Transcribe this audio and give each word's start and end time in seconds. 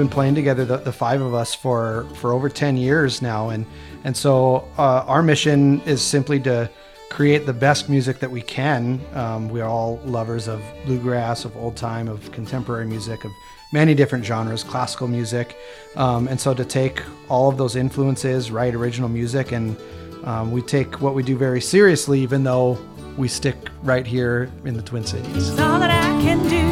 been 0.00 0.08
playing 0.08 0.34
together, 0.34 0.64
the, 0.64 0.78
the 0.78 0.92
five 0.92 1.20
of 1.20 1.34
us, 1.34 1.54
for 1.54 2.06
for 2.14 2.32
over 2.32 2.48
ten 2.48 2.76
years 2.76 3.20
now, 3.20 3.50
and 3.50 3.66
and 4.04 4.16
so 4.16 4.66
uh, 4.78 5.04
our 5.06 5.22
mission 5.22 5.80
is 5.82 6.00
simply 6.00 6.40
to 6.40 6.70
create 7.10 7.44
the 7.44 7.52
best 7.52 7.88
music 7.88 8.18
that 8.20 8.30
we 8.30 8.40
can. 8.40 9.00
Um, 9.14 9.48
we're 9.50 9.66
all 9.66 10.00
lovers 10.04 10.48
of 10.48 10.62
bluegrass, 10.86 11.44
of 11.44 11.54
old 11.56 11.76
time, 11.76 12.08
of 12.08 12.32
contemporary 12.32 12.86
music, 12.86 13.24
of 13.24 13.30
many 13.72 13.94
different 13.94 14.24
genres, 14.24 14.64
classical 14.64 15.06
music, 15.06 15.56
um, 15.96 16.28
and 16.28 16.40
so 16.40 16.54
to 16.54 16.64
take 16.64 17.02
all 17.28 17.50
of 17.50 17.58
those 17.58 17.76
influences, 17.76 18.50
write 18.50 18.74
original 18.74 19.08
music, 19.08 19.52
and 19.52 19.76
um, 20.24 20.50
we 20.50 20.62
take 20.62 21.00
what 21.02 21.14
we 21.14 21.22
do 21.22 21.36
very 21.36 21.60
seriously, 21.60 22.20
even 22.20 22.42
though 22.42 22.78
we 23.18 23.28
stick 23.28 23.56
right 23.82 24.06
here 24.06 24.50
in 24.64 24.74
the 24.74 24.82
Twin 24.82 25.04
Cities. 25.04 25.50
It's 25.50 25.60
all 25.60 25.78
that 25.78 25.90
I 25.90 26.22
can 26.22 26.38
do 26.48 26.64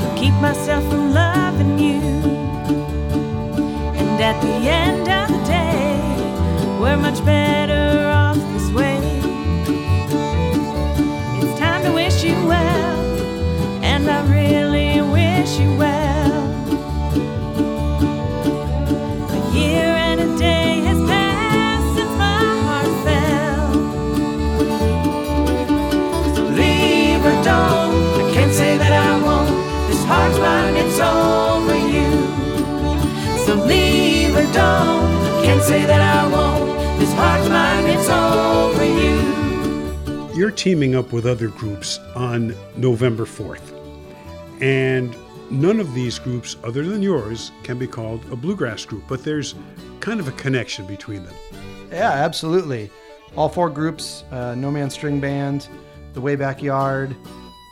to 0.00 0.14
keep 0.18 0.32
myself 0.40 0.84
loving 0.92 1.29
at 4.30 4.40
the 4.42 4.58
end 4.84 5.08
of 5.08 5.26
the 5.28 5.42
day, 5.44 5.98
we're 6.80 6.96
much 6.96 7.24
better 7.24 8.06
off 8.06 8.36
this 8.54 8.70
way. 8.70 9.00
It's 11.40 11.58
time 11.58 11.82
to 11.82 11.92
wish 11.92 12.22
you 12.22 12.36
well, 12.46 13.00
and 13.82 14.08
I 14.08 14.20
really 14.38 15.02
wish 15.18 15.58
you 15.58 15.74
well. 15.74 16.42
A 19.38 19.40
year 19.52 19.90
and 20.08 20.20
a 20.20 20.38
day 20.38 20.78
has 20.88 21.00
passed 21.10 21.90
since 21.96 22.14
my 22.24 22.42
heart 22.66 22.92
fell. 23.06 23.72
So 26.36 26.42
leave 26.60 27.22
or 27.30 27.36
don't, 27.42 27.94
I 28.20 28.30
can't 28.32 28.54
say 28.54 28.78
that 28.78 28.92
I 28.92 29.10
won't. 29.26 29.50
This 29.88 30.04
heart's 30.04 30.38
mine, 30.38 30.76
it's 30.82 30.98
for 31.66 31.80
you. 31.94 32.10
So 33.44 33.54
leave 33.66 33.99
or 34.50 34.54
don't, 34.54 35.44
can't 35.44 35.62
say 35.62 35.84
that 35.84 36.00
I 36.00 36.26
won't. 36.28 36.98
This 36.98 37.12
heart's 37.14 37.48
mine, 37.48 37.86
it's 37.86 38.08
all 38.08 38.72
for 38.72 38.84
you. 38.84 40.34
You're 40.36 40.50
teaming 40.50 40.94
up 40.94 41.12
with 41.12 41.26
other 41.26 41.48
groups 41.48 41.98
on 42.14 42.54
November 42.76 43.24
4th. 43.24 43.76
And 44.60 45.16
none 45.50 45.80
of 45.80 45.94
these 45.94 46.18
groups, 46.18 46.56
other 46.64 46.84
than 46.84 47.02
yours, 47.02 47.52
can 47.62 47.78
be 47.78 47.86
called 47.86 48.24
a 48.30 48.36
bluegrass 48.36 48.84
group, 48.84 49.04
but 49.08 49.24
there's 49.24 49.54
kind 50.00 50.20
of 50.20 50.28
a 50.28 50.32
connection 50.32 50.86
between 50.86 51.24
them. 51.24 51.34
Yeah, 51.90 52.10
absolutely. 52.10 52.90
All 53.36 53.48
four 53.48 53.70
groups 53.70 54.24
uh, 54.30 54.54
No 54.54 54.70
Man 54.70 54.90
String 54.90 55.20
Band, 55.20 55.68
The 56.14 56.20
Way 56.20 56.36
Back 56.36 56.62
Yard, 56.62 57.14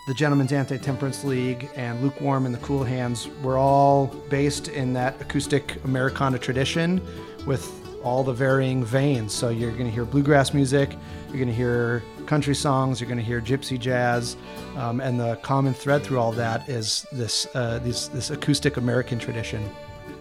the 0.09 0.15
Gentlemen's 0.15 0.53
Anti 0.53 0.79
Temperance 0.79 1.23
League, 1.23 1.69
and 1.77 2.01
Luke 2.01 2.19
Warm 2.19 2.47
and 2.47 2.55
the 2.55 2.59
Cool 2.61 2.83
Hands 2.83 3.29
were 3.43 3.59
all 3.59 4.07
based 4.31 4.69
in 4.69 4.95
that 4.95 5.21
acoustic 5.21 5.77
Americana 5.85 6.39
tradition 6.39 7.03
with 7.45 7.71
all 8.03 8.25
the 8.25 8.33
varying 8.33 8.83
veins. 8.83 9.35
So 9.35 9.51
you're 9.51 9.73
going 9.73 9.85
to 9.85 9.91
hear 9.91 10.07
bluegrass 10.07 10.55
music, 10.55 10.95
you're 11.29 11.37
going 11.37 11.49
to 11.49 11.55
hear 11.55 12.03
country 12.25 12.55
songs, 12.55 13.03
you're 13.03 13.09
going 13.09 13.19
to 13.19 13.25
hear 13.25 13.43
gypsy 13.43 13.79
jazz, 13.79 14.39
um, 14.77 15.01
and 15.03 15.21
the 15.21 15.37
common 15.43 15.75
thread 15.75 16.03
through 16.05 16.19
all 16.19 16.33
that 16.33 16.67
is 16.71 17.05
this, 17.13 17.47
uh, 17.55 17.79
this, 17.81 18.09
this 18.09 18.31
acoustic 18.31 18.79
American 18.79 19.19
tradition. 19.19 19.63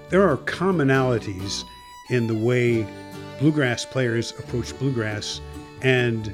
There 0.10 0.28
are 0.30 0.36
commonalities 0.36 1.64
in 2.10 2.28
the 2.28 2.36
way 2.36 2.86
bluegrass 3.40 3.86
players 3.86 4.32
approach 4.32 4.78
bluegrass 4.80 5.40
and 5.82 6.34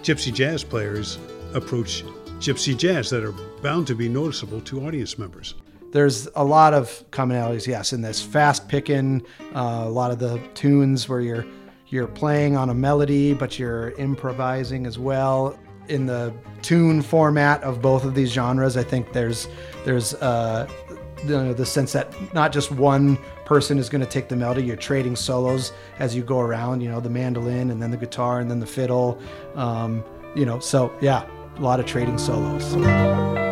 gypsy 0.00 0.32
jazz 0.32 0.64
players 0.64 1.18
approach 1.52 2.02
gypsy 2.38 2.76
jazz 2.76 3.10
that 3.10 3.24
are 3.24 3.32
bound 3.62 3.86
to 3.86 3.94
be 3.94 4.08
noticeable 4.08 4.60
to 4.62 4.86
audience 4.86 5.18
members. 5.18 5.54
there's 5.92 6.28
a 6.36 6.44
lot 6.44 6.74
of 6.74 7.02
commonalities, 7.10 7.66
yes, 7.66 7.92
in 7.92 8.02
this 8.02 8.20
fast 8.20 8.68
picking, 8.68 9.22
uh, 9.54 9.82
a 9.84 9.88
lot 9.88 10.10
of 10.10 10.18
the 10.18 10.40
tunes 10.54 11.08
where 11.08 11.20
you're 11.20 11.46
you're 11.88 12.06
playing 12.06 12.54
on 12.54 12.68
a 12.68 12.74
melody, 12.74 13.32
but 13.32 13.58
you're 13.58 13.92
improvising 13.92 14.84
as 14.86 14.98
well. 14.98 15.58
In 15.88 16.04
the 16.04 16.34
tune 16.60 17.00
format 17.00 17.62
of 17.62 17.80
both 17.80 18.04
of 18.04 18.14
these 18.14 18.30
genres, 18.30 18.76
I 18.76 18.82
think 18.82 19.14
there's 19.14 19.48
there's 19.86 20.12
uh, 20.14 20.68
the, 21.24 21.54
the 21.54 21.64
sense 21.64 21.92
that 21.94 22.14
not 22.34 22.52
just 22.52 22.70
one 22.70 23.16
person 23.46 23.78
is 23.78 23.88
going 23.88 24.02
to 24.02 24.10
take 24.10 24.28
the 24.28 24.36
melody. 24.36 24.64
You're 24.64 24.76
trading 24.76 25.16
solos 25.16 25.72
as 25.98 26.14
you 26.14 26.22
go 26.22 26.40
around. 26.40 26.82
You 26.82 26.90
know, 26.90 27.00
the 27.00 27.08
mandolin 27.08 27.70
and 27.70 27.80
then 27.80 27.90
the 27.90 27.96
guitar 27.96 28.40
and 28.40 28.50
then 28.50 28.60
the 28.60 28.66
fiddle. 28.66 29.18
Um, 29.54 30.04
you 30.36 30.44
know, 30.44 30.58
so 30.58 30.94
yeah, 31.00 31.26
lot 31.62 31.80
of 31.80 31.86
trading 31.86 32.18
solos. 32.18 33.47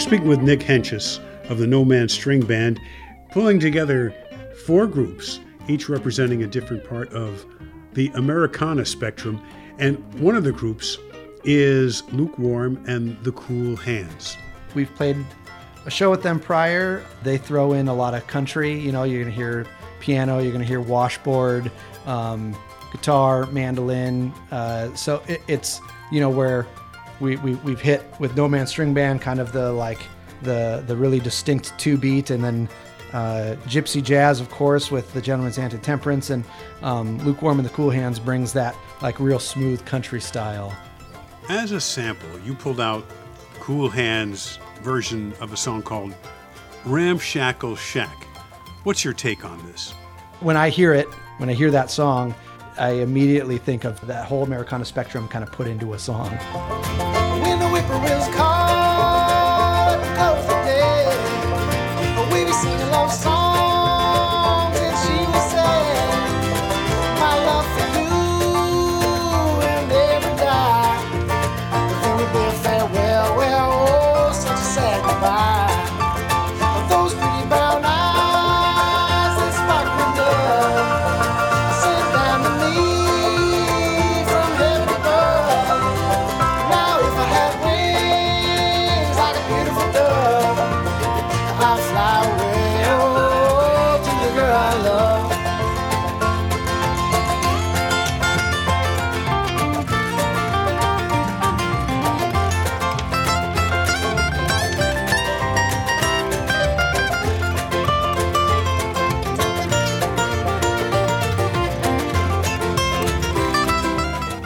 Speaking 0.00 0.28
with 0.28 0.40
Nic 0.40 0.60
Hentges 0.60 1.20
of 1.50 1.58
the 1.58 1.66
No 1.66 1.84
Man 1.84 2.08
String 2.08 2.40
Band, 2.40 2.80
pulling 3.30 3.60
together 3.60 4.14
four 4.64 4.86
groups, 4.86 5.40
each 5.68 5.90
representing 5.90 6.42
a 6.42 6.46
different 6.46 6.82
part 6.82 7.12
of 7.12 7.44
the 7.92 8.10
Americana 8.14 8.86
spectrum. 8.86 9.40
And 9.78 10.02
one 10.18 10.34
of 10.34 10.42
the 10.42 10.52
groups 10.52 10.98
is 11.44 12.02
Luke 12.12 12.38
Warm 12.38 12.82
and 12.88 13.22
the 13.24 13.32
Cool 13.32 13.76
Hands. 13.76 14.36
We've 14.74 14.92
played 14.96 15.16
a 15.84 15.90
show 15.90 16.10
with 16.10 16.22
them 16.22 16.40
prior. 16.40 17.04
They 17.22 17.36
throw 17.36 17.74
in 17.74 17.86
a 17.86 17.94
lot 17.94 18.14
of 18.14 18.26
country. 18.26 18.76
You 18.80 18.92
know, 18.92 19.04
you're 19.04 19.22
going 19.22 19.32
to 19.32 19.36
hear 19.36 19.66
piano, 20.00 20.40
you're 20.40 20.50
going 20.50 20.64
to 20.64 20.68
hear 20.68 20.80
washboard, 20.80 21.70
um, 22.06 22.56
guitar, 22.90 23.46
mandolin. 23.46 24.32
Uh, 24.50 24.92
so 24.94 25.22
it, 25.28 25.42
it's, 25.46 25.80
you 26.10 26.20
know, 26.20 26.30
where 26.30 26.66
we, 27.20 27.36
we, 27.36 27.54
we've 27.56 27.80
hit 27.80 28.04
with 28.18 28.36
No 28.36 28.48
Man's 28.48 28.70
String 28.70 28.94
Band 28.94 29.20
kind 29.20 29.40
of 29.40 29.52
the 29.52 29.72
like 29.72 30.00
the, 30.42 30.82
the 30.86 30.96
really 30.96 31.20
distinct 31.20 31.78
two 31.78 31.96
beat 31.96 32.30
and 32.30 32.42
then 32.42 32.68
uh, 33.12 33.56
gypsy 33.66 34.02
jazz, 34.02 34.40
of 34.40 34.50
course, 34.50 34.90
with 34.90 35.12
the 35.12 35.20
Gentleman's 35.20 35.58
Anti 35.58 35.78
Temperance, 35.78 36.30
and 36.30 36.44
um, 36.82 37.18
Luke 37.24 37.42
Warm 37.42 37.58
and 37.58 37.68
the 37.68 37.72
Cool 37.72 37.90
Hands 37.90 38.18
brings 38.18 38.52
that 38.52 38.76
like 39.02 39.18
real 39.18 39.40
smooth 39.40 39.84
country 39.84 40.20
style. 40.20 40.74
As 41.48 41.72
a 41.72 41.80
sample, 41.80 42.38
you 42.40 42.54
pulled 42.54 42.80
out 42.80 43.04
Cool 43.58 43.88
Hands' 43.88 44.58
version 44.82 45.34
of 45.40 45.52
a 45.52 45.56
song 45.56 45.82
called 45.82 46.14
Ramshackle 46.84 47.76
Shack. 47.76 48.24
What's 48.84 49.04
your 49.04 49.12
take 49.12 49.44
on 49.44 49.58
this? 49.66 49.92
when 50.40 50.56
I 50.56 50.70
hear 50.70 50.92
it, 50.92 51.06
when 51.38 51.48
I 51.48 51.52
hear 51.52 51.70
that 51.70 51.90
song, 51.90 52.34
I 52.80 52.92
immediately 52.92 53.58
think 53.58 53.84
of 53.84 54.00
that 54.06 54.24
whole 54.24 54.42
Americana 54.42 54.86
spectrum 54.86 55.28
kind 55.28 55.44
of 55.44 55.52
put 55.52 55.66
into 55.66 55.92
a 55.92 55.98
song. 55.98 56.30
When 57.42 57.58
the 57.58 57.68
whippoorwills 57.68 58.34
call, 58.34 58.59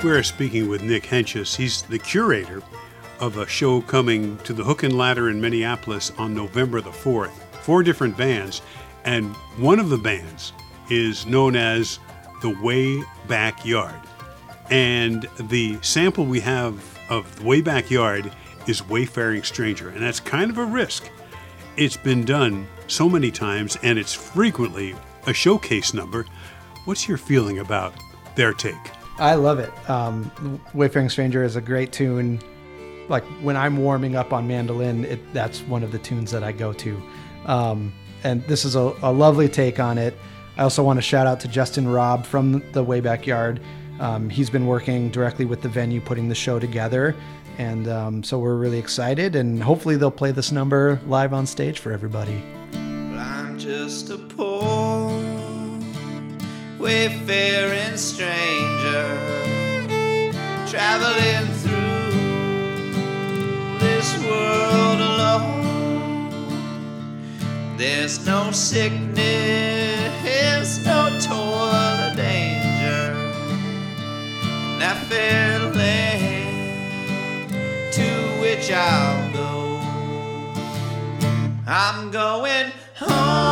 We're 0.04 0.22
speaking 0.22 0.68
with 0.68 0.82
Nic 0.82 1.04
Hentges. 1.04 1.56
He's 1.56 1.80
the 1.80 1.98
curator 1.98 2.62
of 3.20 3.38
a 3.38 3.46
show 3.46 3.80
coming 3.80 4.36
to 4.38 4.52
the 4.52 4.62
Hook 4.62 4.82
and 4.82 4.98
Ladder 4.98 5.30
in 5.30 5.40
Minneapolis 5.40 6.12
on 6.18 6.34
November 6.34 6.82
the 6.82 6.90
4th. 6.90 7.32
Four 7.62 7.82
different 7.82 8.14
bands, 8.14 8.60
and 9.06 9.34
one 9.56 9.80
of 9.80 9.88
the 9.88 9.96
bands 9.96 10.52
is 10.90 11.24
known 11.24 11.56
as 11.56 12.00
the 12.42 12.50
Way 12.62 13.02
Back 13.28 13.64
Yard. 13.64 13.98
And 14.68 15.26
the 15.40 15.78
sample 15.80 16.26
we 16.26 16.40
have 16.40 16.84
of 17.08 17.36
the 17.36 17.46
Way 17.46 17.62
Back 17.62 17.90
Yard 17.90 18.30
is 18.66 18.86
Wayfaring 18.86 19.42
Stranger, 19.42 19.88
and 19.88 20.02
that's 20.02 20.20
kind 20.20 20.50
of 20.50 20.58
a 20.58 20.66
risk. 20.66 21.08
It's 21.78 21.96
been 21.96 22.26
done 22.26 22.66
so 22.88 23.08
many 23.08 23.30
times, 23.30 23.78
and 23.82 23.98
it's 23.98 24.12
frequently 24.12 24.94
a 25.26 25.32
showcase 25.32 25.94
number. 25.94 26.26
What's 26.84 27.08
your 27.08 27.16
feeling 27.16 27.60
about 27.60 27.94
their 28.36 28.52
take? 28.52 28.74
I 29.18 29.34
love 29.34 29.58
it. 29.58 29.72
Um, 29.88 30.60
Wayfaring 30.74 31.08
Stranger 31.08 31.44
is 31.44 31.56
a 31.56 31.60
great 31.60 31.92
tune. 31.92 32.40
Like 33.08 33.24
when 33.42 33.56
I'm 33.56 33.78
warming 33.78 34.16
up 34.16 34.32
on 34.32 34.48
mandolin, 34.48 35.04
it, 35.04 35.20
that's 35.32 35.60
one 35.62 35.82
of 35.82 35.92
the 35.92 35.98
tunes 35.98 36.30
that 36.32 36.42
I 36.42 36.52
go 36.52 36.72
to. 36.72 37.02
Um, 37.46 37.92
and 38.24 38.42
this 38.44 38.64
is 38.64 38.74
a, 38.74 38.94
a, 39.02 39.12
lovely 39.12 39.48
take 39.48 39.78
on 39.78 39.98
it. 39.98 40.14
I 40.56 40.62
also 40.62 40.82
want 40.82 40.96
to 40.96 41.02
shout 41.02 41.26
out 41.26 41.40
to 41.40 41.48
Justin 41.48 41.86
Robb 41.86 42.24
from 42.24 42.62
the 42.72 42.82
Way 42.82 43.00
Back 43.00 43.26
Yard. 43.26 43.60
Um, 44.00 44.30
he's 44.30 44.50
been 44.50 44.66
working 44.66 45.10
directly 45.10 45.44
with 45.44 45.62
the 45.62 45.68
venue, 45.68 46.00
putting 46.00 46.28
the 46.28 46.34
show 46.34 46.58
together. 46.58 47.14
And 47.58 47.86
um, 47.86 48.24
so 48.24 48.38
we're 48.38 48.56
really 48.56 48.78
excited, 48.78 49.36
and 49.36 49.62
hopefully 49.62 49.96
they'll 49.96 50.10
play 50.10 50.32
this 50.32 50.50
number 50.50 51.00
live 51.06 51.32
on 51.32 51.46
stage 51.46 51.78
for 51.78 51.92
everybody. 51.92 52.42
I'm 52.72 53.58
just 53.58 54.10
a 54.10 54.18
poor 54.18 55.13
wayfaring 56.84 57.96
stranger 57.96 59.08
traveling 60.68 61.46
through 61.62 62.12
this 63.78 64.08
world 64.22 65.00
alone. 65.00 66.28
There's 67.78 68.26
no 68.26 68.50
sickness, 68.50 70.04
no 70.84 71.08
toil 71.20 71.70
or 72.04 72.14
danger 72.14 73.14
that 74.78 74.98
fair 75.08 75.58
land 75.72 77.50
to 77.94 78.08
which 78.42 78.70
I'll 78.70 79.32
go. 79.32 79.80
I'm 81.66 82.10
going 82.10 82.72
home 82.96 83.43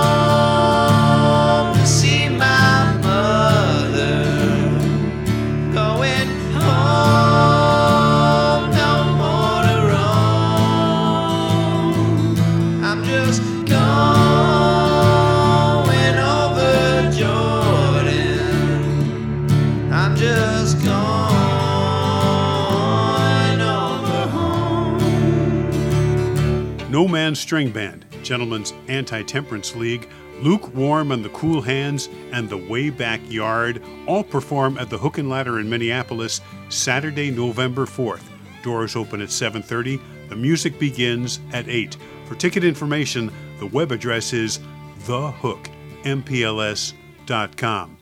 No 26.92 27.08
Man's 27.08 27.40
String 27.40 27.70
Band, 27.70 28.04
Gentlemen's 28.22 28.74
Anti 28.86 29.22
Temperance 29.22 29.74
League, 29.74 30.06
Luke 30.42 30.74
Warm 30.74 31.10
and 31.10 31.24
the 31.24 31.30
Cool 31.30 31.62
Hands, 31.62 32.06
and 32.32 32.50
The 32.50 32.58
Way 32.58 32.90
Back 32.90 33.22
Yard 33.30 33.82
all 34.06 34.22
perform 34.22 34.76
at 34.76 34.90
the 34.90 34.98
Hook 34.98 35.16
and 35.16 35.30
Ladder 35.30 35.58
in 35.58 35.70
Minneapolis 35.70 36.42
Saturday, 36.68 37.30
November 37.30 37.86
4th. 37.86 38.28
Doors 38.62 38.94
open 38.94 39.22
at 39.22 39.30
7:30. 39.30 39.98
The 40.28 40.36
music 40.36 40.78
begins 40.78 41.40
at 41.54 41.66
8. 41.66 41.96
For 42.26 42.34
ticket 42.34 42.62
information, 42.62 43.32
the 43.58 43.68
web 43.68 43.90
address 43.90 44.34
is 44.34 44.60
thehookmpls.com. 45.06 47.96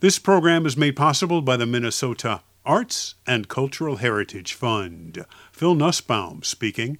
This 0.00 0.18
program 0.18 0.66
is 0.66 0.76
made 0.76 0.96
possible 0.96 1.40
by 1.40 1.56
the 1.56 1.66
Minnesota 1.66 2.40
Arts 2.66 3.14
and 3.28 3.46
Cultural 3.46 3.98
Heritage 3.98 4.54
Fund. 4.54 5.24
Phil 5.52 5.76
Nusbaum 5.76 6.44
speaking. 6.44 6.98